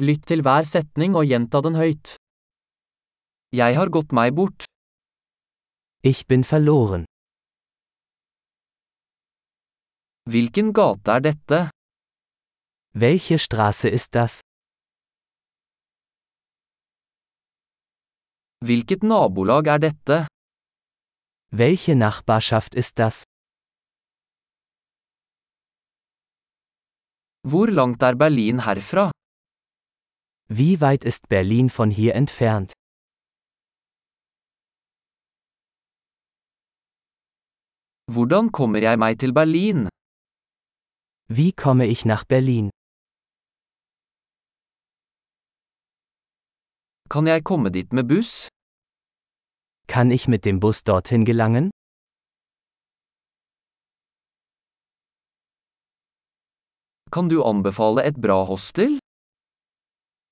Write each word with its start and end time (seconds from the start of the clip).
Lytt 0.00 0.22
til 0.30 0.40
hver 0.40 0.64
setning 0.64 1.12
og 1.18 1.26
gjenta 1.28 1.60
den 1.60 1.74
høyt. 1.76 2.14
Jeg 3.52 3.76
har 3.76 3.90
gått 3.92 4.14
meg 4.16 4.32
bort. 4.38 4.64
Ich 6.10 6.22
bin 6.30 6.40
verloren. 6.50 7.04
Hvilken 10.24 10.72
gate 10.72 11.12
er 11.16 11.20
dette? 11.28 11.60
Welche 12.96 13.36
Straße 13.36 13.92
ist 13.92 14.14
das? 14.16 14.40
Hvilket 18.64 19.04
nabolag 19.04 19.66
er 19.66 19.78
dette? 19.84 20.26
Welche 21.52 21.94
Nachbarschaft 21.94 22.74
ist 22.74 22.98
das? 22.98 23.24
Hvor 27.42 27.68
langt 27.68 28.02
er 28.02 28.14
Berlin 28.16 28.64
herfra? 28.64 29.10
Wie 30.52 30.80
weit 30.80 31.04
ist 31.04 31.28
Berlin 31.28 31.70
von 31.70 31.90
hier 31.92 32.16
entfernt? 32.16 32.72
Hvordan 38.10 38.50
kommer 38.50 38.82
jeg 38.82 38.98
meg 38.98 39.20
til 39.22 39.32
Berlin? 39.32 39.86
Wie 41.28 41.52
komme 41.52 41.86
ich 41.86 42.04
nach 42.04 42.24
Berlin? 42.24 42.70
Kan 47.08 47.26
jeg 47.26 47.44
komme 47.44 47.70
dit 47.70 47.92
med 47.92 48.08
buss? 48.08 48.48
Kann 49.86 50.10
ich 50.10 50.26
mit 50.26 50.44
dem 50.44 50.58
Bus 50.58 50.82
dorthin 50.82 51.24
gelangen? 51.24 51.70
Kan 57.12 57.28
du 57.28 57.44
anbefale 57.44 58.02
et 58.02 58.20
bra 58.20 58.44
hostel? 58.46 58.98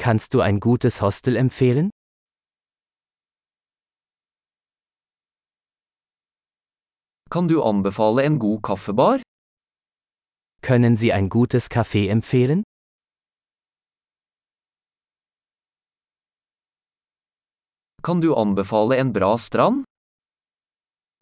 Kannst 0.00 0.32
du 0.32 0.40
ein 0.40 0.60
gutes 0.60 1.02
Hostel 1.02 1.36
empfehlen? 1.36 1.90
Kan 7.28 7.48
du 7.48 7.62
anbefale 7.62 8.22
en 8.22 8.38
god 8.38 8.62
kaffebar? 8.62 9.20
Können 10.62 10.96
Sie 10.96 11.12
ein 11.12 11.28
gutes 11.28 11.68
Café 11.68 12.08
empfehlen? 12.08 12.62
Kan 18.02 18.22
du 18.22 18.34
anbefale 18.34 18.96
en 18.96 19.12
bra 19.12 19.36
strand? 19.36 19.84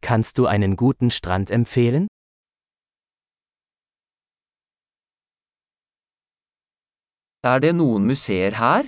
Kannst 0.02 0.38
du 0.38 0.46
einen 0.46 0.76
guten 0.76 1.10
Strand 1.10 1.50
empfehlen? 1.50 2.06
Er 7.48 7.60
det 7.64 7.70
noen 7.80 8.06
museer 8.10 8.54
her? 8.58 8.86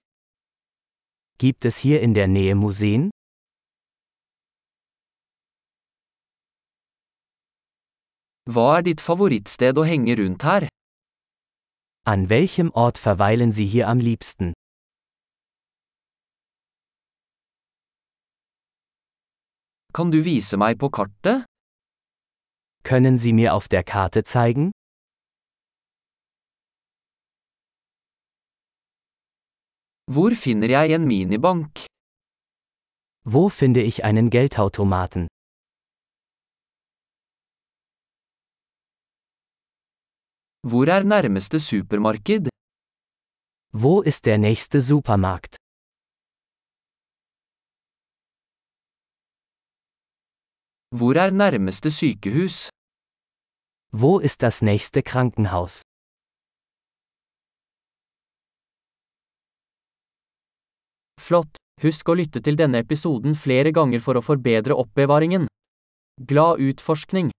Gibt 1.39 1.65
es 1.65 1.77
hier 1.79 2.03
in 2.07 2.15
der 2.15 2.27
Nähe 2.29 2.55
Museen? 2.63 3.11
Hva 8.55 8.67
er 8.79 8.83
ditt 8.89 9.01
favorittsted 9.07 9.79
å 9.81 9.85
henge 9.91 10.17
rundt 10.21 10.45
her? 10.49 10.67
An 12.13 12.27
welchem 12.33 12.73
Ort 12.85 12.99
verweilen 12.99 13.53
Sie 13.59 13.67
hier 13.75 13.89
am 13.93 14.03
liebsten? 14.09 14.53
Kan 19.97 20.11
du 20.13 20.21
vise 20.25 20.61
meg 20.65 20.79
på 20.83 20.91
kartet? 20.99 21.47
Können 22.83 23.17
Sie 23.17 23.33
mir 23.33 23.55
auf 23.55 23.69
der 23.69 23.85
Karte 23.85 24.25
zeigen? 24.25 24.71
Hvor 30.15 30.33
finner 30.45 30.71
jeg 30.77 30.95
en 30.97 31.05
minibank? 31.07 31.73
Wo 33.35 33.49
finde 33.49 33.83
ich 33.91 34.03
einen 34.05 34.29
Geldautomaten? 34.31 35.29
Hvor 40.71 40.87
er 40.97 41.05
nærmeste 41.05 41.59
supermarked? 41.61 42.49
Wo 43.73 44.03
ist 44.03 44.27
der 44.27 44.39
nächste 44.39 44.83
Supermarkt? 44.83 45.57
Hvor 50.99 51.15
er 51.15 51.31
nærmeste 51.31 51.91
sykehus? 51.91 52.69
Wo 53.93 54.19
ist 54.19 54.43
das 54.43 54.61
nächste 54.63 55.03
Krankenhaus? 55.03 55.83
Flott! 61.31 61.61
Husk 61.85 62.11
å 62.11 62.17
lytte 62.19 62.41
til 62.43 62.57
denne 62.59 62.81
episoden 62.83 63.37
flere 63.39 63.71
ganger 63.71 64.03
for 64.03 64.19
å 64.19 64.23
forbedre 64.25 64.75
oppbevaringen. 64.75 65.47
Glad 66.27 66.59
utforskning! 66.59 67.31